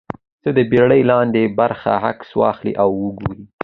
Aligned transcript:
څخه 0.43 0.51
د 0.57 0.59
بېړۍ 0.71 1.01
لاندې 1.11 1.43
برخې 1.59 1.93
عکس 2.09 2.29
واخلي 2.39 2.73
او 2.81 2.89
وګوري 3.03 3.41